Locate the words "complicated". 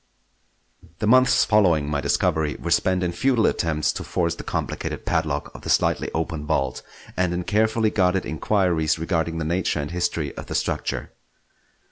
4.43-5.05